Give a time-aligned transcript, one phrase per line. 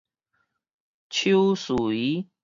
[1.09, 2.25] 手隨